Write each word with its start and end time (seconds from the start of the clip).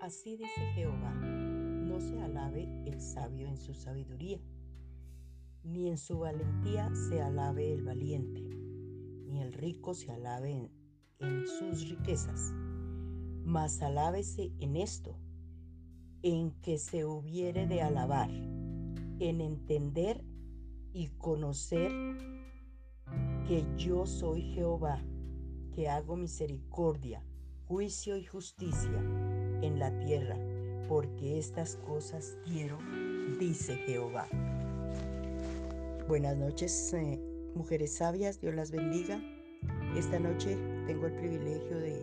Así 0.00 0.36
dice 0.36 0.60
Jehová, 0.74 1.12
no 1.12 1.98
se 1.98 2.20
alabe 2.20 2.68
el 2.86 3.00
sabio 3.00 3.48
en 3.48 3.56
su 3.56 3.74
sabiduría, 3.74 4.38
ni 5.64 5.88
en 5.88 5.98
su 5.98 6.20
valentía 6.20 6.88
se 6.94 7.20
alabe 7.20 7.72
el 7.72 7.82
valiente, 7.82 8.40
ni 9.26 9.40
el 9.40 9.52
rico 9.52 9.94
se 9.94 10.12
alabe 10.12 10.70
en, 11.18 11.46
sus 11.48 11.88
riquezas, 11.88 12.52
mas 13.44 13.82
alábese 13.82 14.52
en 14.60 14.76
esto, 14.76 15.18
en 16.22 16.52
que 16.60 16.78
se 16.78 17.04
hubiere 17.04 17.66
de 17.66 17.82
alabar, 17.82 18.30
en 18.30 19.40
entender 19.40 20.24
y 20.92 21.08
conocer 21.18 21.90
que 23.48 23.66
yo 23.76 24.06
soy 24.06 24.42
Jehová, 24.42 25.02
que 25.74 25.88
hago 25.88 26.16
misericordia, 26.16 27.24
juicio 27.66 28.16
y 28.16 28.24
justicia 28.24 29.27
en 29.62 29.78
la 29.78 29.90
tierra, 29.98 30.36
porque 30.88 31.38
estas 31.38 31.76
cosas 31.76 32.36
quiero, 32.44 32.78
dice 33.38 33.76
Jehová. 33.86 34.26
Buenas 36.08 36.36
noches, 36.36 36.92
eh, 36.94 37.20
mujeres 37.54 37.94
sabias, 37.94 38.40
Dios 38.40 38.54
las 38.54 38.70
bendiga. 38.70 39.20
Esta 39.96 40.18
noche 40.18 40.56
tengo 40.86 41.06
el 41.06 41.12
privilegio 41.12 41.78
de, 41.78 42.00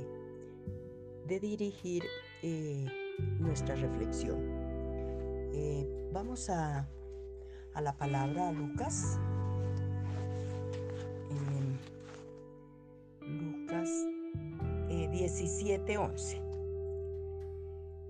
de 1.28 1.40
dirigir 1.40 2.04
eh, 2.44 2.86
nuestra 3.40 3.76
reflexión. 3.76 4.38
Eh, 5.54 5.88
vamos 6.12 6.50
a, 6.50 6.88
a, 7.74 7.82
la 7.82 7.98
palabra 7.98 8.52
Lucas. 8.52 9.20
Lucas 13.22 13.90
17:11. 14.90 16.45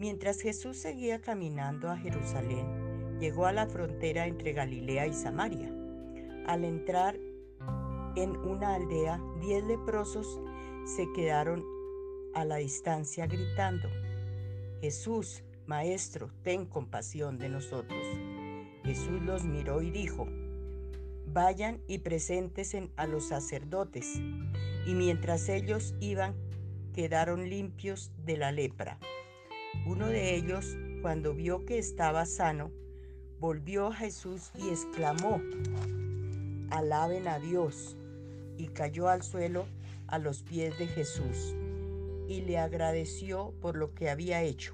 Mientras 0.06 0.40
Jesús 0.40 0.78
seguía 0.78 1.20
caminando 1.20 1.90
a 1.90 1.98
Jerusalén, 1.98 3.18
llegó 3.20 3.48
a 3.48 3.52
la 3.52 3.66
frontera 3.66 4.28
entre 4.28 4.54
Galilea 4.54 5.08
y 5.08 5.14
Samaria. 5.14 5.74
Al 6.46 6.64
entrar 6.64 7.18
en 8.16 8.38
una 8.38 8.76
aldea, 8.76 9.20
diez 9.42 9.64
leprosos 9.64 10.40
se 10.96 11.12
quedaron 11.16 11.66
a 12.36 12.46
la 12.46 12.58
distancia 12.58 13.26
gritando, 13.26 13.90
Jesús, 14.80 15.44
Maestro, 15.66 16.30
ten 16.44 16.68
compasión 16.68 17.40
de 17.40 17.50
nosotros. 17.50 18.06
Jesús 18.84 19.24
los 19.24 19.44
miró 19.44 19.82
y 19.82 19.90
dijo, 19.90 20.28
vayan 21.34 21.82
y 21.88 21.98
preséntesen 21.98 22.92
a 22.96 23.08
los 23.08 23.30
sacerdotes. 23.30 24.22
Y 24.86 24.94
mientras 24.94 25.50
ellos 25.50 25.96
iban, 26.00 26.36
quedaron 26.94 27.50
limpios 27.50 28.12
de 28.24 28.38
la 28.38 28.52
lepra. 28.52 29.00
Uno 29.86 30.08
de 30.08 30.34
ellos, 30.36 30.76
cuando 31.04 31.36
vio 31.36 31.64
que 31.64 31.78
estaba 31.78 32.26
sano, 32.26 32.72
volvió 33.40 33.88
a 33.88 33.94
Jesús 33.94 34.52
y 34.56 34.70
exclamó, 34.70 35.40
alaben 36.72 37.28
a 37.28 37.38
Dios, 37.38 37.96
y 38.58 38.70
cayó 38.70 39.10
al 39.10 39.22
suelo 39.22 39.68
a 40.08 40.18
los 40.18 40.42
pies 40.42 40.76
de 40.80 40.88
Jesús, 40.88 41.56
y 42.28 42.42
le 42.42 42.58
agradeció 42.58 43.54
por 43.62 43.78
lo 43.78 43.94
que 43.94 44.10
había 44.10 44.42
hecho. 44.42 44.74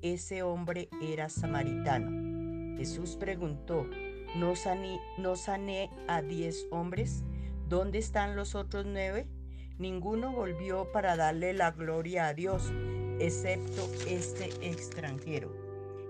Ese 0.00 0.42
hombre 0.42 0.88
era 1.02 1.28
samaritano. 1.28 2.78
Jesús 2.78 3.16
preguntó, 3.16 3.86
¿no 4.34 4.56
sané, 4.56 4.98
¿no 5.18 5.36
sané 5.36 5.90
a 6.06 6.22
diez 6.22 6.66
hombres? 6.70 7.22
¿Dónde 7.68 7.98
están 7.98 8.34
los 8.34 8.54
otros 8.54 8.86
nueve? 8.86 9.28
Ninguno 9.76 10.32
volvió 10.32 10.90
para 10.90 11.16
darle 11.16 11.52
la 11.52 11.72
gloria 11.72 12.28
a 12.28 12.34
Dios 12.34 12.72
excepto 13.20 13.82
este 14.06 14.46
extranjero. 14.68 15.50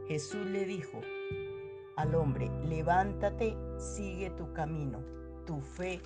Jesús 0.07 0.45
le 0.47 0.65
dijo 0.65 1.01
al 1.97 2.15
hombre, 2.15 2.51
levántate, 2.65 3.57
sigue 3.79 4.31
tu 4.31 4.53
camino, 4.53 5.01
tu 5.47 5.61
fe 5.61 6.01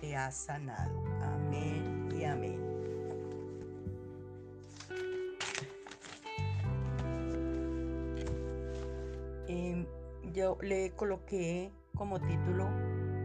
te 0.00 0.16
ha 0.16 0.30
sanado. 0.30 1.04
Amén 1.22 2.08
y 2.18 2.24
amén. 2.24 2.58
Em, 9.46 9.86
yo 10.32 10.56
le 10.62 10.90
coloqué 10.92 11.70
como 11.94 12.20
título, 12.20 12.68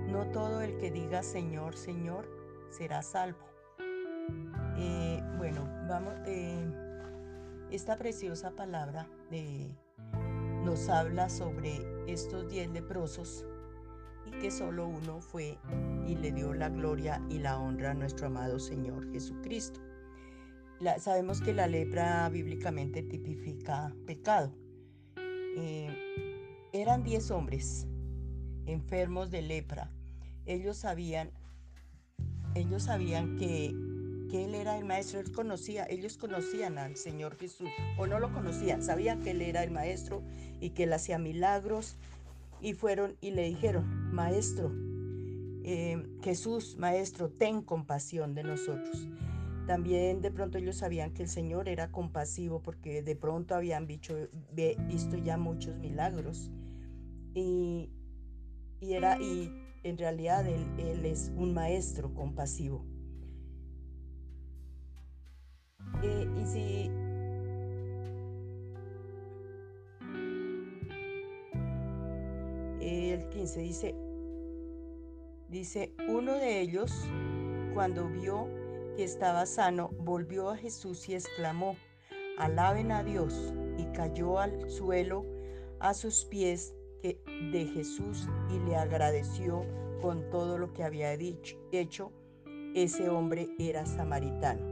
no 0.07 0.25
todo 0.31 0.61
el 0.61 0.77
que 0.77 0.91
diga 0.91 1.23
Señor, 1.23 1.75
Señor 1.75 2.27
será 2.69 3.01
salvo. 3.01 3.49
Eh, 4.77 5.23
bueno, 5.37 5.67
vamos, 5.87 6.13
eh, 6.25 6.88
esta 7.71 7.97
preciosa 7.97 8.51
palabra 8.51 9.07
nos 10.63 10.89
habla 10.89 11.29
sobre 11.29 11.79
estos 12.07 12.47
diez 12.49 12.69
leprosos 12.69 13.45
y 14.25 14.31
que 14.31 14.51
solo 14.51 14.87
uno 14.87 15.21
fue 15.21 15.57
y 16.07 16.15
le 16.15 16.31
dio 16.31 16.53
la 16.53 16.69
gloria 16.69 17.21
y 17.29 17.39
la 17.39 17.59
honra 17.59 17.91
a 17.91 17.93
nuestro 17.93 18.27
amado 18.27 18.59
Señor 18.59 19.11
Jesucristo. 19.11 19.79
sabemos 20.97 21.41
que 21.41 21.53
la 21.53 21.67
lepra 21.67 22.27
bíblicamente 22.29 23.03
tipifica 23.03 23.93
pecado. 24.05 24.51
Eh, 25.57 25.89
eran 26.73 27.03
diez 27.03 27.29
hombres 27.31 27.87
enfermos 28.65 29.29
de 29.29 29.41
lepra. 29.41 29.91
Ellos 30.45 30.77
sabían, 30.77 31.31
ellos 32.55 32.83
sabían 32.83 33.37
que 33.37 33.73
que 34.29 34.45
Él 34.45 34.55
era 34.55 34.77
el 34.77 34.85
maestro, 34.85 35.19
él 35.19 35.31
conocía, 35.31 35.85
ellos 35.89 36.17
conocían 36.17 36.77
al 36.77 36.95
Señor 36.95 37.35
Jesús, 37.37 37.69
o 37.97 38.07
no 38.07 38.19
lo 38.19 38.31
conocían, 38.31 38.81
sabían 38.83 39.21
que 39.21 39.31
Él 39.31 39.41
era 39.41 39.63
el 39.63 39.71
maestro 39.71 40.21
y 40.61 40.69
que 40.69 40.83
Él 40.83 40.93
hacía 40.93 41.17
milagros, 41.17 41.97
y 42.61 42.73
fueron 42.73 43.15
y 43.21 43.31
le 43.31 43.43
dijeron, 43.43 44.13
maestro, 44.13 44.71
eh, 45.63 46.03
Jesús, 46.23 46.77
maestro, 46.77 47.29
ten 47.29 47.61
compasión 47.61 48.33
de 48.33 48.43
nosotros. 48.43 49.07
También 49.67 50.21
de 50.21 50.31
pronto 50.31 50.57
ellos 50.57 50.77
sabían 50.77 51.13
que 51.13 51.23
el 51.23 51.29
Señor 51.29 51.69
era 51.69 51.91
compasivo 51.91 52.61
porque 52.61 53.03
de 53.03 53.15
pronto 53.15 53.55
habían 53.55 53.85
visto, 53.85 54.15
ya 55.23 55.37
muchos 55.37 55.77
milagros. 55.77 56.49
Y, 57.35 57.89
era, 58.81 59.21
y 59.21 59.53
en 59.83 59.97
realidad 59.97 60.47
él 60.47 61.05
es 61.05 61.31
un 61.35 61.53
maestro 61.53 62.13
compasivo. 62.13 62.83
Eh, 66.01 66.27
y 66.35 66.45
si 66.45 66.91
el 73.13 73.29
15 73.29 73.59
dice, 73.59 73.95
dice, 75.49 75.93
uno 76.07 76.35
de 76.35 76.61
ellos, 76.61 76.91
cuando 77.73 78.07
vio 78.07 78.47
que 78.95 79.03
estaba 79.03 79.45
sano, 79.45 79.89
volvió 79.99 80.49
a 80.49 80.57
Jesús 80.57 81.07
y 81.09 81.15
exclamó, 81.15 81.75
alaben 82.37 82.91
a 82.91 83.03
Dios, 83.03 83.53
y 83.77 83.85
cayó 83.93 84.39
al 84.39 84.69
suelo 84.69 85.25
a 85.79 85.93
sus 85.93 86.25
pies 86.25 86.75
de 87.01 87.71
Jesús 87.73 88.27
y 88.49 88.59
le 88.67 88.75
agradeció 88.75 89.65
con 90.01 90.29
todo 90.29 90.57
lo 90.57 90.73
que 90.73 90.83
había 90.83 91.15
dicho, 91.17 91.57
hecho. 91.71 92.11
Ese 92.75 93.09
hombre 93.09 93.49
era 93.57 93.85
samaritano. 93.85 94.68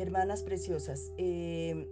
Hermanas 0.00 0.42
preciosas, 0.42 1.12
em, 1.16 1.86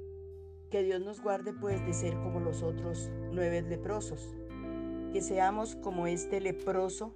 que 0.71 0.83
Dios 0.83 1.01
nos 1.01 1.21
guarde 1.21 1.53
pues 1.53 1.85
de 1.87 1.93
ser 1.93 2.15
como 2.15 2.41
los 2.41 2.63
otros 2.63 3.11
nueve 3.33 3.63
leprosos, 3.63 4.35
que 5.13 5.21
seamos 5.21 5.77
como 5.77 6.07
este 6.07 6.41
leproso 6.41 7.15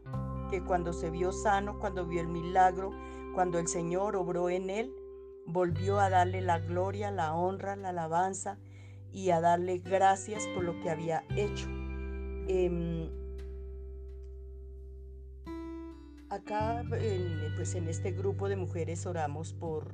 que 0.51 0.63
cuando 0.63 0.93
se 0.93 1.11
vio 1.11 1.33
sano, 1.33 1.79
cuando 1.79 2.07
vio 2.07 2.21
el 2.21 2.29
milagro, 2.29 2.93
cuando 3.35 3.59
el 3.59 3.69
Señor 3.69 4.17
obró 4.17 4.51
en 4.51 4.71
él, 4.71 4.93
volvió 5.47 6.01
a 6.01 6.11
darle 6.11 6.41
la 6.41 6.59
gloria, 6.59 7.11
la 7.11 7.35
honra, 7.35 7.77
la 7.77 7.91
alabanza 7.91 8.59
y 9.13 9.31
a 9.31 9.41
darle 9.41 9.79
gracias 9.79 10.47
por 10.55 10.65
lo 10.65 10.79
que 10.81 10.91
había 10.91 11.25
hecho. 11.37 11.67
Em, 12.49 13.09
acá, 16.29 16.85
pues 17.57 17.75
en 17.75 17.89
este 17.89 18.13
grupo 18.13 18.49
de 18.49 18.57
mujeres 18.57 19.07
oramos 19.07 19.53
por 19.53 19.93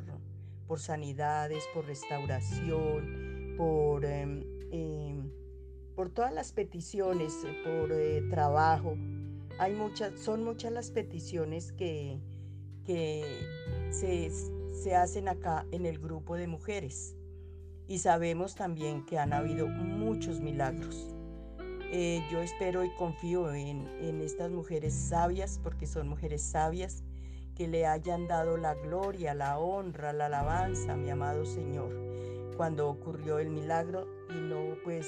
por 0.66 0.80
sanidades, 0.80 1.64
por 1.72 1.86
restauración, 1.86 3.54
por, 3.56 4.04
em, 4.04 4.42
em, 4.70 5.30
por 5.94 6.10
todas 6.10 6.32
las 6.32 6.52
peticiones, 6.52 7.32
eh, 7.44 7.62
por 7.64 7.92
eh, 7.92 8.22
trabajo. 8.30 8.96
Hay 9.58 9.72
muchas, 9.72 10.20
son 10.20 10.44
muchas 10.44 10.72
las 10.72 10.90
peticiones 10.90 11.72
que, 11.72 12.20
que 12.84 13.24
se, 13.90 14.30
se 14.74 14.94
hacen 14.94 15.28
acá 15.28 15.66
en 15.72 15.86
el 15.86 15.98
grupo 15.98 16.36
de 16.36 16.46
mujeres. 16.46 17.16
Y 17.88 17.98
sabemos 17.98 18.54
también 18.54 19.06
que 19.06 19.19
han 19.19 19.32
habido 19.32 19.69
muchos 19.69 20.40
milagros. 20.40 21.16
Eh, 21.92 22.20
yo 22.30 22.40
espero 22.40 22.84
y 22.84 22.90
confío 22.96 23.52
en, 23.54 23.86
en, 24.00 24.20
estas 24.20 24.50
mujeres 24.50 24.92
sabias, 24.92 25.60
porque 25.62 25.86
son 25.86 26.08
mujeres 26.08 26.42
sabias, 26.42 27.04
que 27.56 27.67
le 27.67 27.87
hayan 27.87 28.29
dado 28.29 28.56
la 28.56 28.75
gloria, 28.75 29.35
la 29.35 29.58
honra, 29.58 30.12
la 30.12 30.26
alabanza, 30.26 30.97
mi 30.97 31.11
amado 31.11 31.44
Señor. 31.44 31.91
cuando 32.56 32.88
ocurrió 32.88 33.38
el 33.38 33.50
milagro 33.50 34.06
y 34.31 34.35
no 34.35 34.76
pues 34.82 35.06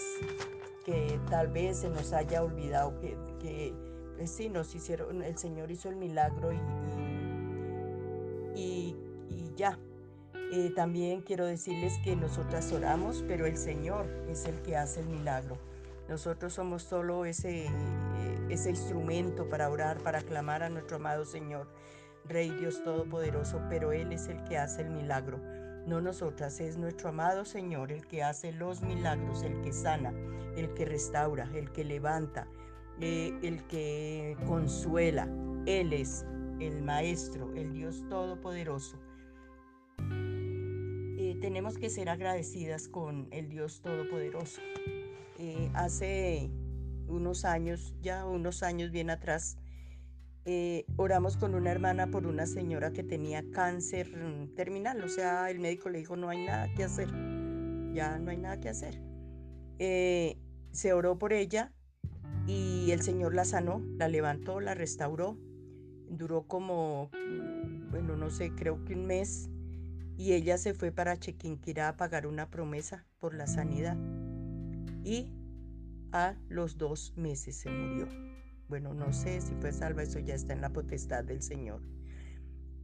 que 0.85 1.19
tal 1.31 1.49
vez 1.49 1.79
se 1.79 1.91
nos 1.91 2.12
haya 2.12 2.43
olvidado 2.43 2.99
que, 3.00 3.17
que 3.41 3.75
pues, 4.17 4.31
sí, 4.31 4.49
nos 4.49 4.75
hicieron, 4.75 5.23
el 5.23 5.39
Señor 5.39 5.71
hizo 5.71 5.89
el 5.89 5.97
milagro 5.97 6.53
y, 6.53 6.59
y, 8.56 8.97
ya. 9.56 9.79
Eh, 10.53 10.73
también 10.75 11.21
quiero 11.21 11.45
decirles 11.47 11.99
que 12.03 12.17
nosotras 12.17 12.73
oramos, 12.73 13.23
pero 13.29 13.47
el 13.47 13.56
Señor 13.56 14.06
es 14.29 14.47
el 14.47 14.61
que 14.62 14.77
hace 14.77 15.00
el 15.00 15.06
milagro. 15.06 15.59
Nosotros 16.09 16.55
somos 16.55 16.83
solo 16.83 17.27
ese, 17.27 17.67
eh, 17.67 17.71
ese 18.49 18.71
instrumento 18.71 19.49
para 19.49 19.69
orar, 19.69 19.99
para 19.99 20.23
clamar 20.23 20.62
a 20.62 20.71
nuestro 20.71 20.97
amado 20.97 21.25
Señor, 21.25 21.69
Rey 22.25 22.50
Dios 22.50 22.82
Todopoderoso, 22.85 23.61
pero 23.69 23.93
Él 23.93 24.12
es 24.12 24.29
el 24.29 24.43
que 24.44 24.59
hace 24.59 24.82
el 24.82 24.91
milagro. 24.91 25.41
No 25.87 26.00
nosotras, 26.00 26.61
es 26.61 26.76
nuestro 26.76 27.09
amado 27.09 27.44
Señor 27.44 27.93
el 27.93 28.06
que 28.06 28.23
hace 28.23 28.53
los 28.53 28.82
milagros, 28.82 29.43
el 29.43 29.61
que 29.62 29.73
sana, 29.73 30.12
el 30.56 30.75
que 30.75 30.85
restaura, 30.85 31.49
el 31.55 31.73
que 31.73 31.85
levanta, 31.85 32.47
eh, 33.00 33.32
el 33.43 33.62
que 33.67 34.37
consuela. 34.47 35.29
Él 35.67 35.93
es 35.93 36.26
el 36.61 36.82
Maestro, 36.82 37.55
el 37.55 37.73
Dios 37.73 38.05
Todopoderoso. 38.09 38.99
Eh, 40.00 41.38
tenemos 41.41 41.79
que 41.79 41.88
ser 41.88 42.09
agradecidas 42.11 42.88
con 42.88 43.29
el 43.31 43.49
Dios 43.49 43.81
Todopoderoso. 43.81 44.61
Eh, 45.38 45.71
hace 45.75 46.50
unos 47.06 47.44
años, 47.44 47.94
ya 48.03 48.26
unos 48.26 48.62
años 48.62 48.91
bien 48.91 49.11
atrás, 49.11 49.56
eh, 50.50 50.87
oramos 50.97 51.37
con 51.37 51.55
una 51.55 51.71
hermana 51.71 52.11
por 52.11 52.27
una 52.27 52.47
señora 52.47 52.91
que 52.91 53.05
tenía 53.05 53.45
cáncer 53.50 54.11
terminal, 54.56 55.05
o 55.05 55.09
sea, 55.11 55.50
el 55.50 55.59
médico 55.59 55.91
le 55.91 55.99
dijo 55.99 56.17
no 56.17 56.31
hay 56.31 56.43
nada 56.47 56.73
que 56.73 56.85
hacer, 56.85 57.11
ya 57.93 58.19
no 58.19 58.31
hay 58.31 58.39
nada 58.39 58.59
que 58.59 58.71
hacer. 58.71 58.99
Eh, 59.79 60.39
se 60.71 60.95
oró 60.95 61.19
por 61.19 61.35
ella 61.35 61.75
y 62.47 62.93
el 62.93 63.03
Señor 63.03 63.35
la 63.35 63.45
sanó, 63.45 63.83
la 63.99 64.09
levantó, 64.09 64.59
la 64.61 64.73
restauró, 64.73 65.37
duró 66.09 66.45
como, 66.45 67.11
mm, 67.12 67.91
bueno, 67.91 68.17
no 68.17 68.31
sé, 68.31 68.55
creo 68.55 68.83
que 68.87 68.95
un 68.95 69.05
mes 69.05 69.50
y 70.17 70.33
ella 70.33 70.56
se 70.56 70.73
fue 70.73 70.93
para 70.93 71.19
Chequinquirá 71.19 71.89
a 71.89 71.97
pagar 71.99 72.27
una 72.27 72.49
promesa 72.49 73.05
por 73.19 73.35
la 73.35 73.47
sanidad 73.47 73.99
y 75.05 75.31
a 76.11 76.37
los 76.49 76.79
dos 76.79 77.12
meses 77.17 77.55
se 77.55 77.69
murió. 77.69 78.27
Bueno, 78.69 78.93
no 78.93 79.15
sé 79.15 79.41
si 79.41 79.55
fue 79.55 79.73
salva, 79.73 80.03
eso 80.03 80.19
ya 80.19 80.35
está 80.35 80.53
en 80.53 80.61
la 80.61 80.70
potestad 80.70 81.25
del 81.25 81.41
Señor. 81.43 81.81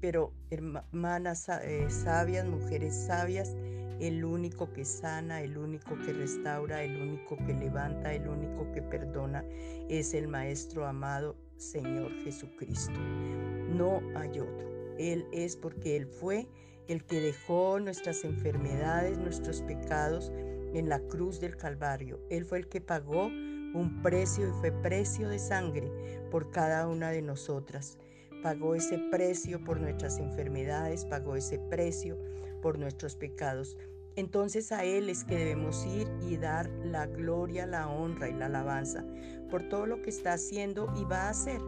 Pero 0.01 0.33
hermanas 0.51 1.49
eh, 1.49 1.91
sabias, 1.91 2.47
mujeres 2.47 2.95
sabias, 3.07 3.55
el 4.01 4.25
único 4.25 4.73
que 4.73 4.85
sana, 4.85 5.43
el 5.43 5.59
único 5.59 5.97
que 6.05 6.13
restaura, 6.13 6.83
el 6.83 7.01
único 7.01 7.37
que 7.37 7.53
levanta, 7.53 8.15
el 8.15 8.29
único 8.29 8.71
que 8.73 8.83
perdona, 8.83 9.45
es 9.89 10.15
el 10.15 10.27
Maestro 10.27 10.87
amado 10.87 11.37
Señor 11.59 12.13
Jesucristo. 12.23 12.99
No 12.99 14.01
hay 14.17 14.41
otro. 14.41 14.97
Él 14.99 15.27
es 15.33 15.55
porque 15.57 15.97
Él 15.97 16.07
fue 16.07 16.49
el 16.89 17.05
que 17.05 17.21
dejó 17.21 17.79
nuestras 17.79 18.25
enfermedades, 18.25 19.19
nuestros 19.19 19.63
pecados, 19.63 20.33
en 20.75 20.89
la 20.89 21.01
cruz 21.01 21.41
del 21.41 21.57
Calvario. 21.57 22.21
Él 22.31 22.45
fue 22.45 22.59
el 22.59 22.69
que 22.69 22.81
pagó 22.81 23.31
un 23.75 24.03
precio 24.03 24.49
y 24.49 24.53
fue 24.53 24.73
precio 24.73 25.29
de 25.29 25.39
sangre 25.39 25.91
por 26.31 26.51
cada 26.51 26.87
una 26.87 27.11
de 27.11 27.23
nosotras. 27.23 27.99
Pagó 28.43 28.75
ese 28.75 28.99
precio 29.11 29.63
por 29.63 29.81
nuestras 29.81 30.19
enfermedades, 30.19 31.05
pagó 31.05 31.37
ese 31.37 31.59
precio 31.59 32.19
por 32.63 32.79
nuestros 32.79 33.17
pecados. 33.17 33.77
Entonces 34.17 34.71
a 34.73 34.85
Él 34.85 35.11
es 35.11 35.25
que 35.25 35.37
debemos 35.37 35.85
ir 35.87 36.09
y 36.29 36.37
dar 36.37 36.71
la 36.85 37.07
gloria, 37.07 37.67
la 37.67 37.89
honra 37.89 38.29
y 38.29 38.35
la 38.35 38.47
alabanza 38.47 39.05
por 39.51 39.69
todo 39.69 39.87
lo 39.87 40.03
que 40.03 40.11
está 40.11 40.35
haciendo 40.35 40.93
y 40.97 41.05
va 41.05 41.23
a 41.23 41.31
hacer. 41.31 41.61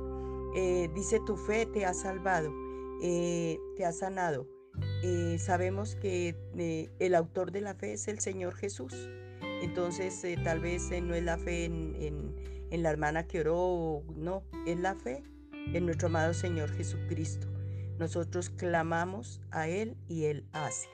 Eh, 0.54 0.88
dice 0.94 1.20
tu 1.26 1.36
fe 1.36 1.66
te 1.66 1.84
ha 1.84 1.92
salvado, 1.92 2.52
eh, 3.02 3.58
te 3.76 3.84
ha 3.84 3.92
sanado. 3.92 4.48
Eh, 5.02 5.38
sabemos 5.38 5.96
que 5.96 6.34
eh, 6.56 6.90
el 6.98 7.14
autor 7.14 7.52
de 7.52 7.60
la 7.60 7.74
fe 7.74 7.94
es 7.94 8.08
el 8.08 8.20
Señor 8.20 8.54
Jesús. 8.54 8.94
Entonces, 9.62 10.22
eh, 10.24 10.36
tal 10.42 10.60
vez 10.60 10.90
no 11.02 11.14
es 11.14 11.22
la 11.22 11.38
fe 11.38 11.64
en, 11.64 12.34
la 12.70 12.90
hermana 12.90 13.26
que 13.26 13.40
oró, 13.40 14.02
no, 14.14 14.42
es 14.66 14.78
la 14.78 14.94
fe 14.94 15.22
en 15.72 15.86
nuestro 15.86 16.08
amado 16.08 16.34
Señor 16.34 16.70
Jesucristo. 16.72 17.48
Nosotros 17.98 18.50
clamamos 18.50 19.40
a 19.50 19.68
Él 19.68 19.96
y 20.08 20.24
Él 20.24 20.44
hace. 20.52 20.88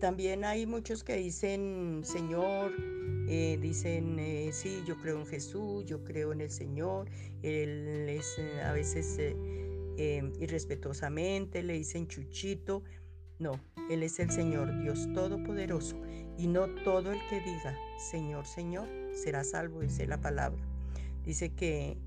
también 0.00 0.44
hay 0.44 0.66
muchos 0.66 1.04
que 1.04 1.16
dicen, 1.16 2.00
Señor, 2.02 2.72
dicen, 3.26 4.18
sí, 4.52 4.82
yo 4.86 4.96
creo 4.96 5.18
en 5.18 5.26
Jesús, 5.26 5.84
yo 5.84 6.02
creo 6.02 6.32
en 6.32 6.40
el 6.40 6.50
Señor. 6.50 7.10
Él 7.42 8.08
es 8.08 8.40
a 8.64 8.72
veces 8.72 9.18
irrespetuosamente, 9.98 11.62
le 11.62 11.74
dicen 11.74 12.08
chuchito. 12.08 12.82
No, 13.42 13.58
Él 13.90 14.04
es 14.04 14.20
el 14.20 14.30
Señor, 14.30 14.80
Dios 14.82 15.08
Todopoderoso. 15.14 15.96
Y 16.38 16.46
no 16.46 16.68
todo 16.84 17.10
el 17.10 17.18
que 17.28 17.40
diga, 17.40 17.76
Señor, 17.98 18.46
Señor, 18.46 18.88
será 19.12 19.42
salvo, 19.42 19.80
dice 19.80 20.06
la 20.06 20.20
palabra. 20.20 20.62
Dice 21.24 21.52
que 21.52 21.98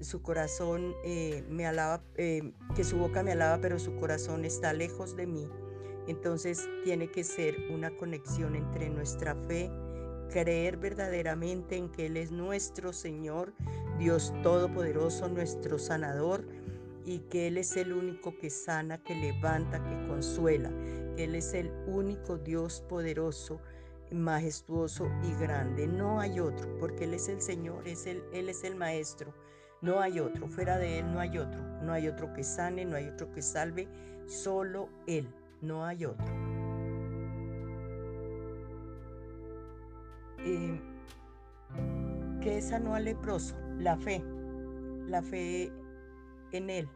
su 0.00 0.20
corazón 0.20 0.92
eh, 1.04 1.44
me 1.48 1.64
alaba, 1.64 2.02
eh, 2.16 2.52
que 2.74 2.82
su 2.82 2.98
boca 2.98 3.22
me 3.22 3.30
alaba, 3.30 3.60
pero 3.60 3.78
su 3.78 3.94
corazón 3.94 4.44
está 4.44 4.72
lejos 4.72 5.14
de 5.14 5.28
mí. 5.28 5.48
Entonces 6.08 6.68
tiene 6.82 7.08
que 7.08 7.22
ser 7.22 7.54
una 7.70 7.96
conexión 7.96 8.56
entre 8.56 8.90
nuestra 8.90 9.36
fe, 9.36 9.70
creer 10.28 10.76
verdaderamente 10.78 11.76
en 11.76 11.88
que 11.88 12.06
Él 12.06 12.16
es 12.16 12.32
nuestro 12.32 12.92
Señor, 12.92 13.54
Dios 13.96 14.34
Todopoderoso, 14.42 15.28
nuestro 15.28 15.78
sanador, 15.78 16.44
y 17.04 17.20
que 17.20 17.48
Él 17.48 17.58
es 17.58 17.76
el 17.76 17.92
único 17.92 18.36
que 18.38 18.50
sana, 18.50 19.02
que 19.02 19.14
levanta, 19.14 19.82
que 19.82 20.06
consuela, 20.06 20.70
Él 21.16 21.34
es 21.34 21.54
el 21.54 21.70
único 21.86 22.38
Dios 22.38 22.82
poderoso, 22.88 23.60
majestuoso 24.10 25.08
y 25.22 25.34
grande. 25.40 25.86
No 25.86 26.20
hay 26.20 26.40
otro, 26.40 26.78
porque 26.78 27.04
Él 27.04 27.14
es 27.14 27.28
el 27.28 27.40
Señor, 27.40 27.86
es 27.86 28.06
el, 28.06 28.22
Él 28.32 28.48
es 28.48 28.64
el 28.64 28.76
Maestro. 28.76 29.34
No 29.82 30.00
hay 30.00 30.18
otro, 30.18 30.48
fuera 30.48 30.78
de 30.78 31.00
Él 31.00 31.12
no 31.12 31.20
hay 31.20 31.36
otro. 31.36 31.62
No 31.82 31.92
hay 31.92 32.08
otro 32.08 32.32
que 32.32 32.42
sane, 32.42 32.84
no 32.84 32.96
hay 32.96 33.08
otro 33.08 33.30
que 33.32 33.42
salve, 33.42 33.86
solo 34.26 34.88
Él, 35.06 35.28
no 35.60 35.84
hay 35.84 36.06
otro. 36.06 36.34
Eh, 40.38 40.80
¿Qué 42.40 42.60
sanó 42.60 42.94
al 42.94 43.04
leproso? 43.04 43.56
La 43.78 43.96
fe. 43.96 44.22
La 45.06 45.22
fe 45.22 45.70
en 46.56 46.70
Él, 46.70 46.88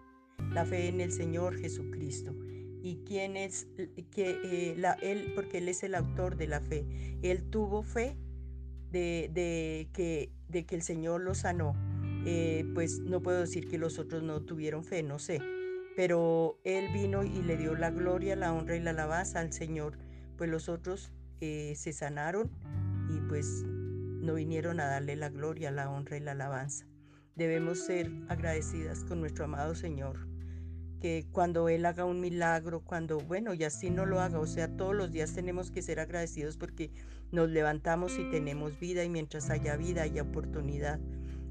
la 0.53 0.65
fe 0.65 0.89
en 0.89 1.01
el 1.01 1.13
Señor 1.13 1.59
Jesucristo. 1.59 2.35
¿Y 2.83 3.03
quién 3.05 3.37
es 3.37 3.67
que 4.11 4.39
eh, 4.45 4.75
la, 4.77 4.93
Él? 4.95 5.33
Porque 5.35 5.59
Él 5.59 5.69
es 5.69 5.83
el 5.83 5.95
autor 5.95 6.37
de 6.37 6.47
la 6.47 6.61
fe. 6.61 6.87
Él 7.23 7.51
tuvo 7.51 7.83
fe 7.83 8.17
de, 8.91 9.89
que, 9.93 10.31
de 10.49 10.65
que 10.65 10.75
el 10.75 10.83
Señor 10.83 11.21
lo 11.21 11.35
sanó. 11.35 11.75
Eh, 12.25 12.65
pues 12.75 13.01
no 13.01 13.23
puedo 13.23 13.41
decir 13.41 13.69
que 13.69 13.79
los 13.79 13.99
otros 13.99 14.23
no 14.23 14.43
tuvieron 14.43 14.85
fe, 14.85 15.03
no 15.03 15.19
sé. 15.19 15.41
Pero 15.97 16.61
Él 16.65 16.93
vino 16.93 17.25
y 17.25 17.43
le 17.43 17.57
dio 17.57 17.75
la 17.75 17.91
gloria, 17.91 18.37
la 18.37 18.53
honra 18.53 18.77
y 18.77 18.81
la 18.81 18.91
alabanza 18.91 19.41
al 19.41 19.53
Señor. 19.53 19.99
Pues 20.37 20.49
los 20.49 20.69
otros 20.69 21.11
eh, 21.41 21.75
se 21.77 21.93
sanaron 21.93 22.51
y 23.11 23.21
pues 23.29 23.65
no 23.65 24.35
vinieron 24.35 24.79
a 24.81 24.87
darle 24.87 25.17
la 25.17 25.29
gloria, 25.29 25.71
la 25.71 25.91
honra 25.91 26.17
y 26.17 26.21
la 26.21 26.33
alabanza. 26.33 26.87
Debemos 27.39 27.79
ser 27.79 28.11
agradecidas 28.29 29.05
con 29.05 29.21
nuestro 29.21 29.45
amado 29.45 29.77
Señor, 29.77 30.27
que 31.01 31.25
cuando 31.31 31.69
Él 31.69 31.87
haga 31.87 32.05
un 32.05 32.21
milagro, 32.21 32.81
cuando, 32.81 33.21
bueno, 33.21 33.55
y 33.55 33.63
así 33.63 33.91
no 33.91 34.07
lo 34.07 34.21
haga, 34.21 34.41
o 34.41 34.47
sea, 34.49 34.77
todos 34.77 34.93
los 34.93 35.13
días 35.13 35.35
tenemos 35.35 35.71
que 35.71 35.81
ser 35.81 36.01
agradecidos 36.01 36.57
porque 36.57 36.91
nos 37.31 37.49
levantamos 37.49 38.19
y 38.19 38.29
tenemos 38.33 38.81
vida 38.81 39.05
y 39.05 39.09
mientras 39.09 39.51
haya 39.51 39.77
vida 39.77 40.03
hay 40.03 40.19
oportunidad. 40.19 40.99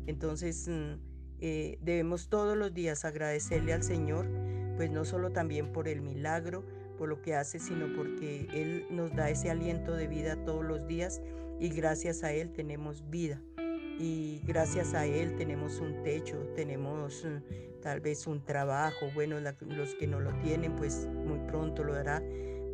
Entonces, 0.07 0.67
mm, 0.67 0.99
eh, 1.39 1.77
debemos 1.81 2.27
todos 2.27 2.57
los 2.57 2.73
días 2.73 3.05
agradecerle 3.05 3.71
al 3.71 3.83
Señor, 3.83 4.27
pues 4.75 4.91
no 4.91 5.05
solo 5.05 5.31
también 5.31 5.71
por 5.71 5.87
el 5.87 6.01
milagro, 6.01 6.65
por 6.97 7.07
lo 7.07 7.21
que 7.21 7.33
hace, 7.33 7.59
sino 7.59 7.95
porque 7.95 8.49
Él 8.53 8.87
nos 8.89 9.15
da 9.15 9.29
ese 9.29 9.49
aliento 9.49 9.93
de 9.93 10.07
vida 10.07 10.35
todos 10.43 10.65
los 10.65 10.85
días 10.85 11.21
y 11.61 11.69
gracias 11.69 12.25
a 12.25 12.33
Él 12.33 12.51
tenemos 12.51 13.09
vida 13.09 13.41
y 13.99 14.41
gracias 14.45 14.93
a 14.93 15.05
Él 15.05 15.35
tenemos 15.35 15.79
un 15.79 16.03
techo, 16.03 16.37
tenemos 16.55 17.25
mm, 17.25 17.81
tal 17.81 17.99
vez 17.99 18.27
un 18.27 18.43
trabajo, 18.43 19.07
bueno, 19.13 19.39
los 19.39 19.95
que 19.95 20.07
no 20.07 20.19
lo 20.19 20.31
tienen 20.41 20.75
pues 20.75 21.07
muy 21.07 21.39
pronto 21.47 21.83
lo 21.83 21.95
hará, 21.95 22.21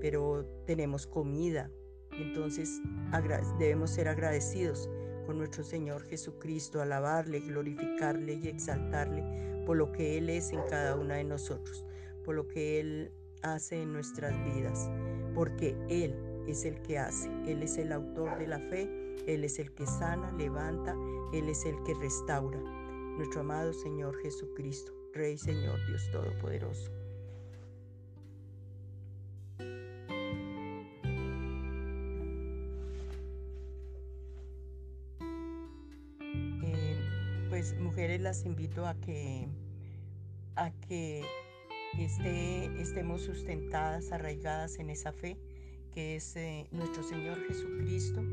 pero 0.02 0.46
tenemos 0.66 1.08
comida. 1.08 1.70
Entonces 2.12 2.82
debemos 3.58 3.90
ser 3.92 4.08
agradecidos 4.08 4.90
con 5.26 5.38
nuestro 5.38 5.64
Señor 5.64 6.04
Jesucristo, 6.04 6.82
alabarle, 6.82 7.40
glorificarle 7.40 8.34
y 8.34 8.48
exaltarle 8.48 9.24
por 9.66 9.78
lo 9.78 9.92
que 9.92 10.18
Él 10.18 10.30
es 10.30 10.52
en 10.52 10.62
cada 10.70 10.96
una 10.96 11.16
de 11.16 11.24
nosotros, 11.24 11.86
por 12.24 12.36
lo 12.36 12.48
que 12.48 12.80
Él 12.80 13.12
hace 13.42 13.82
en 13.82 13.94
nuestras 13.94 14.34
vidas, 14.54 14.90
porque 15.34 15.76
Él 15.90 16.16
es 16.48 16.66
el 16.66 16.82
que 16.82 17.00
hace, 17.00 17.30
Él 17.48 17.64
es 17.64 17.78
el 17.78 17.92
autor 17.92 18.38
de 18.38 18.48
la 18.48 18.60
fe, 18.60 19.03
Él 19.28 19.44
es 19.44 19.60
el 19.60 19.74
que 19.74 19.86
sana, 19.86 20.32
levanta, 20.34 20.96
Él 21.34 21.50
es 21.50 21.66
el 21.66 21.82
que 21.84 21.94
restaura. 21.94 22.60
Nuestro 23.18 23.42
amado 23.42 23.74
Señor 23.74 24.16
Jesucristo, 24.22 24.92
Rey 25.14 25.38
Señor 25.38 25.80
Dios 25.88 26.10
Todopoderoso. 26.12 26.92
Eh, 36.64 36.98
pues 37.50 37.80
mujeres 37.80 38.22
las 38.22 38.46
invito 38.46 38.86
a 38.86 38.96
que 38.96 39.48
a 40.56 40.72
que 40.72 41.24
estemos 42.80 43.22
sustentadas, 43.22 44.12
arraigadas 44.12 44.80
en 44.80 44.90
esa 44.90 45.12
fe 45.12 45.38
que 45.94 46.16
es 46.16 46.36
eh, 46.36 46.68
nuestro 46.72 47.04
Señor 47.04 47.40
Jesucristo 47.48 48.24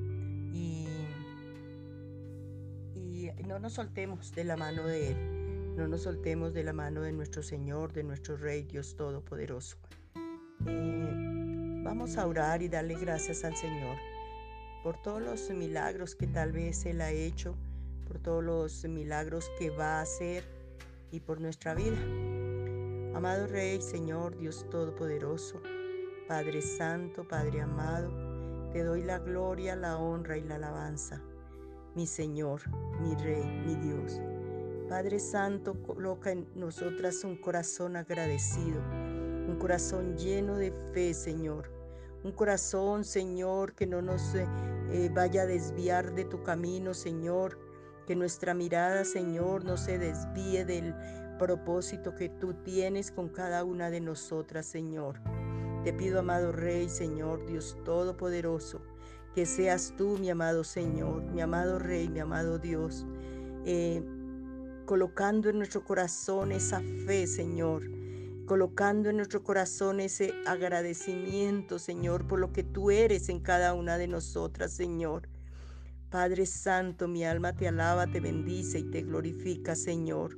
no 3.51 3.59
nos 3.59 3.73
soltemos 3.73 4.33
de 4.33 4.45
la 4.45 4.57
mano 4.57 4.87
de 4.87 5.09
Él, 5.09 5.77
no 5.77 5.89
nos 5.89 6.03
soltemos 6.03 6.55
de 6.55 6.63
la 6.63 6.73
mano 6.73 7.03
de 7.03 7.11
nuestro 7.11 7.43
Señor, 7.43 7.93
de 7.93 8.05
nuestro 8.05 8.37
Rey 8.37 8.63
Dios 8.63 8.95
Todopoderoso. 8.95 9.77
Eh, 10.69 11.81
vamos 11.83 12.17
a 12.17 12.29
orar 12.29 12.63
y 12.63 12.69
darle 12.69 12.95
gracias 12.95 13.43
al 13.43 13.57
Señor 13.57 13.97
por 14.85 15.03
todos 15.03 15.21
los 15.21 15.51
milagros 15.51 16.15
que 16.15 16.29
tal 16.29 16.53
vez 16.53 16.87
Él 16.87 17.01
ha 17.01 17.11
hecho, 17.11 17.57
por 18.07 18.21
todos 18.21 18.45
los 18.45 18.85
milagros 18.85 19.51
que 19.59 19.71
va 19.71 19.99
a 19.99 20.03
hacer 20.03 20.45
y 21.11 21.19
por 21.19 21.41
nuestra 21.41 21.75
vida. 21.75 21.99
Amado 23.17 23.49
Rey, 23.49 23.83
Señor, 23.83 24.39
Dios 24.39 24.65
Todopoderoso, 24.71 25.61
Padre 26.29 26.63
Santo, 26.63 27.27
Padre 27.27 27.63
amado, 27.63 28.71
te 28.71 28.85
doy 28.85 29.03
la 29.03 29.19
gloria, 29.19 29.75
la 29.75 29.99
honra 29.99 30.39
y 30.39 30.43
la 30.43 30.55
alabanza. 30.55 31.21
Mi 32.01 32.07
Señor, 32.07 32.63
mi 33.03 33.15
Rey, 33.15 33.45
mi 33.45 33.75
Dios. 33.75 34.23
Padre 34.89 35.19
Santo, 35.19 35.83
coloca 35.83 36.31
en 36.33 36.49
nosotras 36.55 37.25
un 37.25 37.37
corazón 37.37 37.95
agradecido, 37.95 38.81
un 39.47 39.59
corazón 39.61 40.17
lleno 40.17 40.57
de 40.57 40.73
fe, 40.95 41.13
Señor. 41.13 41.71
Un 42.25 42.33
corazón, 42.33 43.05
Señor, 43.05 43.75
que 43.75 43.87
no 43.87 44.01
nos 44.01 44.35
eh, 44.35 44.47
eh, 44.93 45.11
vaya 45.13 45.43
a 45.43 45.47
desviar 45.47 46.15
de 46.15 46.25
tu 46.25 46.43
camino, 46.43 46.95
Señor. 46.95 47.59
Que 48.07 48.17
nuestra 48.17 48.55
mirada, 48.55 49.05
Señor, 49.05 49.67
no 49.67 49.77
se 49.77 49.99
desvíe 49.99 50.65
del 50.65 50.95
propósito 51.39 52.15
que 52.15 52.31
tú 52.31 52.55
tienes 52.65 53.11
con 53.11 53.29
cada 53.29 53.63
una 53.63 53.91
de 53.91 54.01
nosotras, 54.01 54.65
Señor. 54.65 55.21
Te 55.85 55.93
pido, 55.93 56.21
amado 56.21 56.51
Rey, 56.51 56.89
Señor, 56.89 57.45
Dios 57.45 57.77
Todopoderoso, 57.85 58.81
que 59.35 59.47
seas 59.47 59.95
tú, 59.97 60.19
mi 60.19 60.31
amado 60.31 60.65
Señor, 60.65 61.23
mi 61.23 61.41
amado 61.41 61.79
Rey, 61.79 62.09
mi 62.09 62.21
amado 62.21 62.59
Dios, 62.59 63.07
eh, 63.65 64.03
colocando 64.87 65.49
en 65.49 65.59
nuestro 65.59 65.85
corazón 65.85 66.53
esa 66.53 66.81
fe, 67.07 67.27
Señor, 67.27 67.83
colocando 68.47 69.11
en 69.11 69.17
nuestro 69.17 69.45
corazón 69.45 70.01
ese 70.01 70.35
agradecimiento, 70.47 71.79
Señor, 71.79 72.27
por 72.27 72.41
lo 72.41 72.53
que 72.53 72.65
tú 72.65 72.91
eres 72.91 73.29
en 73.29 73.41
cada 73.41 73.75
una 73.75 73.97
de 73.99 74.09
nosotras, 74.09 74.73
Señor. 74.73 75.29
Padre 76.11 76.45
Santo, 76.47 77.07
mi 77.07 77.25
alma 77.25 77.55
te 77.55 77.69
alaba, 77.69 78.09
te 78.09 78.19
bendice 78.19 78.81
y 78.81 78.91
te 78.91 79.03
glorifica, 79.03 79.77
Señor. 79.77 80.37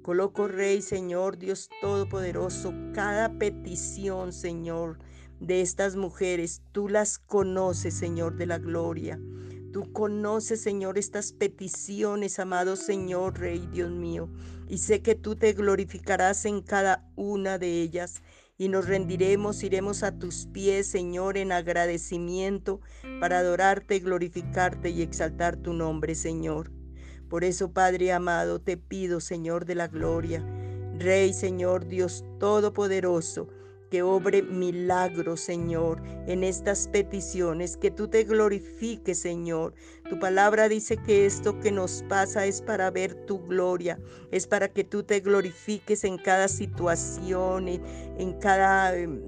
Coloco, 0.00 0.48
Rey, 0.48 0.80
Señor, 0.80 1.38
Dios 1.38 1.68
Todopoderoso, 1.82 2.72
cada 2.94 3.38
petición, 3.38 4.32
Señor, 4.32 4.98
de 5.46 5.60
estas 5.60 5.96
mujeres. 5.96 6.62
Tú 6.72 6.88
las 6.88 7.18
conoces, 7.18 7.94
Señor 7.94 8.36
de 8.36 8.46
la 8.46 8.58
gloria. 8.58 9.18
Tú 9.72 9.92
conoces, 9.92 10.62
Señor, 10.62 10.98
estas 10.98 11.32
peticiones, 11.32 12.38
amado 12.38 12.76
Señor, 12.76 13.38
Rey, 13.40 13.68
Dios 13.72 13.90
mío. 13.90 14.28
Y 14.68 14.78
sé 14.78 15.02
que 15.02 15.14
tú 15.14 15.34
te 15.36 15.52
glorificarás 15.52 16.44
en 16.44 16.62
cada 16.62 17.10
una 17.16 17.58
de 17.58 17.82
ellas. 17.82 18.22
Y 18.56 18.68
nos 18.68 18.86
rendiremos, 18.86 19.64
iremos 19.64 20.04
a 20.04 20.16
tus 20.16 20.46
pies, 20.46 20.86
Señor, 20.86 21.36
en 21.36 21.50
agradecimiento 21.50 22.80
para 23.18 23.40
adorarte, 23.40 23.98
glorificarte 23.98 24.90
y 24.90 25.02
exaltar 25.02 25.56
tu 25.56 25.72
nombre, 25.72 26.14
Señor. 26.14 26.70
Por 27.28 27.42
eso, 27.42 27.72
Padre 27.72 28.12
amado, 28.12 28.60
te 28.60 28.76
pido, 28.76 29.20
Señor 29.20 29.64
de 29.64 29.74
la 29.74 29.88
gloria, 29.88 30.44
Rey, 30.96 31.32
Señor 31.32 31.88
Dios 31.88 32.24
Todopoderoso, 32.38 33.48
que 33.94 34.02
obre 34.02 34.42
milagros, 34.42 35.42
Señor, 35.42 36.02
en 36.26 36.42
estas 36.42 36.88
peticiones, 36.88 37.76
que 37.76 37.92
tú 37.92 38.08
te 38.08 38.24
glorifiques, 38.24 39.20
Señor. 39.20 39.72
Tu 40.10 40.18
palabra 40.18 40.68
dice 40.68 40.96
que 40.96 41.26
esto 41.26 41.60
que 41.60 41.70
nos 41.70 42.02
pasa 42.08 42.44
es 42.44 42.60
para 42.60 42.90
ver 42.90 43.14
tu 43.14 43.38
gloria, 43.46 44.00
es 44.32 44.48
para 44.48 44.66
que 44.66 44.82
tú 44.82 45.04
te 45.04 45.20
glorifiques 45.20 46.02
en 46.02 46.18
cada 46.18 46.48
situación, 46.48 47.68
en, 47.68 48.32
cada 48.40 48.96
em, 48.96 49.22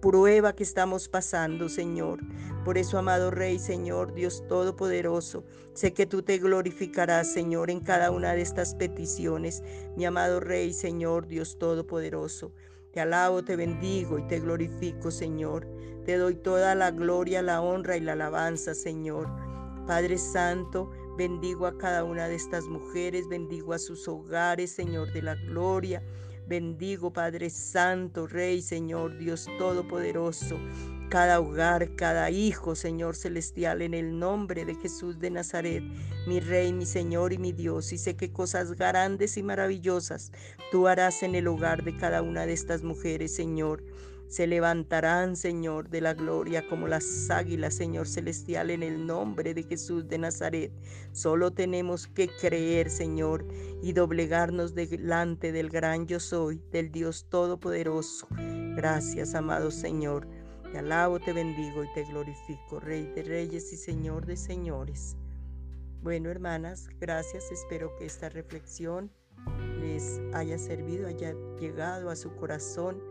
prueba 0.00 0.56
que 0.56 0.64
estamos 0.64 1.08
pasando, 1.08 1.68
Señor. 1.68 2.18
Por 2.64 2.78
eso, 2.78 2.98
amado 2.98 3.30
Rey, 3.30 3.60
Señor, 3.60 4.12
Dios 4.12 4.42
Todopoderoso, 4.48 5.44
sé 5.72 5.92
que 5.92 6.06
tú 6.06 6.22
te 6.22 6.38
glorificarás, 6.38 7.32
Señor, 7.32 7.70
en 7.70 7.78
cada 7.78 8.10
una 8.10 8.32
de 8.32 8.42
estas 8.42 8.74
peticiones. 8.74 9.62
Mi 9.96 10.04
amado 10.04 10.40
Rey, 10.40 10.72
Señor, 10.72 11.28
Dios 11.28 11.58
Todopoderoso. 11.60 12.50
Te 12.92 13.00
alabo, 13.00 13.44
te 13.44 13.54
bendigo 13.54 14.18
y 14.18 14.26
te 14.26 14.40
glorifico, 14.40 15.10
Señor. 15.10 15.66
Te 16.04 16.16
doy 16.16 16.34
toda 16.34 16.74
la 16.74 16.90
gloria, 16.90 17.40
la 17.40 17.60
honra 17.60 17.96
y 17.96 18.00
la 18.00 18.12
alabanza, 18.12 18.74
Señor. 18.74 19.28
Padre 19.86 20.18
Santo, 20.18 20.90
bendigo 21.16 21.66
a 21.66 21.78
cada 21.78 22.02
una 22.02 22.26
de 22.26 22.34
estas 22.34 22.64
mujeres, 22.64 23.28
bendigo 23.28 23.72
a 23.72 23.78
sus 23.78 24.08
hogares, 24.08 24.72
Señor 24.72 25.12
de 25.12 25.22
la 25.22 25.34
gloria. 25.36 26.02
Bendigo, 26.48 27.12
Padre 27.12 27.48
Santo, 27.48 28.26
Rey, 28.26 28.60
Señor, 28.60 29.16
Dios 29.18 29.48
Todopoderoso, 29.56 30.58
cada 31.10 31.40
hogar, 31.40 31.96
cada 31.96 32.30
hijo, 32.30 32.76
Señor 32.76 33.16
Celestial, 33.16 33.82
en 33.82 33.94
el 33.94 34.16
nombre 34.16 34.64
de 34.64 34.76
Jesús 34.76 35.18
de 35.18 35.30
Nazaret, 35.30 35.82
mi 36.28 36.38
Rey, 36.38 36.72
mi 36.72 36.86
Señor 36.86 37.32
y 37.32 37.38
mi 37.38 37.52
Dios. 37.52 37.92
Y 37.92 37.98
sé 37.98 38.14
que 38.14 38.32
cosas 38.32 38.74
grandes 38.74 39.36
y 39.36 39.42
maravillosas 39.42 40.30
tú 40.70 40.86
harás 40.86 41.24
en 41.24 41.34
el 41.34 41.48
hogar 41.48 41.82
de 41.82 41.96
cada 41.96 42.22
una 42.22 42.46
de 42.46 42.52
estas 42.52 42.84
mujeres, 42.84 43.34
Señor. 43.34 43.82
Se 44.28 44.46
levantarán, 44.46 45.34
Señor, 45.34 45.90
de 45.90 46.00
la 46.00 46.14
gloria 46.14 46.64
como 46.68 46.86
las 46.86 47.28
águilas, 47.28 47.74
Señor 47.74 48.06
celestial, 48.06 48.70
en 48.70 48.84
el 48.84 49.04
nombre 49.04 49.52
de 49.52 49.64
Jesús 49.64 50.06
de 50.06 50.18
Nazaret. 50.18 50.70
Solo 51.10 51.50
tenemos 51.50 52.06
que 52.06 52.28
creer, 52.28 52.88
Señor, 52.88 53.44
y 53.82 53.92
doblegarnos 53.92 54.76
delante 54.76 55.50
del 55.50 55.68
gran 55.70 56.06
yo 56.06 56.20
soy, 56.20 56.62
del 56.70 56.92
Dios 56.92 57.26
Todopoderoso. 57.28 58.28
Gracias, 58.76 59.34
amado 59.34 59.72
Señor. 59.72 60.28
Te 60.72 60.78
alabo, 60.78 61.18
te 61.18 61.32
bendigo 61.32 61.82
y 61.82 61.92
te 61.94 62.04
glorifico, 62.04 62.78
Rey 62.78 63.04
de 63.14 63.24
Reyes 63.24 63.72
y 63.72 63.76
Señor 63.76 64.24
de 64.24 64.36
Señores. 64.36 65.16
Bueno, 66.00 66.30
hermanas, 66.30 66.88
gracias. 67.00 67.50
Espero 67.50 67.96
que 67.96 68.06
esta 68.06 68.28
reflexión 68.28 69.10
les 69.80 70.20
haya 70.32 70.58
servido, 70.58 71.08
haya 71.08 71.34
llegado 71.58 72.08
a 72.08 72.16
su 72.16 72.34
corazón 72.36 73.02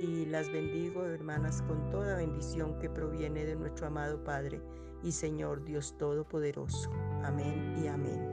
y 0.00 0.26
las 0.26 0.50
bendigo, 0.52 1.04
hermanas, 1.04 1.62
con 1.62 1.90
toda 1.90 2.16
bendición 2.16 2.78
que 2.78 2.90
proviene 2.90 3.44
de 3.46 3.56
nuestro 3.56 3.86
amado 3.86 4.22
Padre 4.22 4.60
y 5.02 5.12
Señor 5.12 5.64
Dios 5.64 5.96
Todopoderoso. 5.96 6.90
Amén. 7.24 8.29